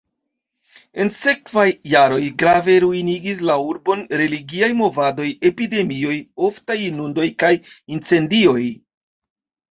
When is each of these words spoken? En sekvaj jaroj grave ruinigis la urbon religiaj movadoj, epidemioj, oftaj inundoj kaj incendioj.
En 1.03 1.09
sekvaj 1.15 1.65
jaroj 1.89 2.21
grave 2.43 2.77
ruinigis 2.83 3.43
la 3.49 3.57
urbon 3.71 4.01
religiaj 4.21 4.69
movadoj, 4.79 5.27
epidemioj, 5.49 6.15
oftaj 6.49 6.77
inundoj 6.87 7.27
kaj 7.45 7.53
incendioj. 7.97 8.63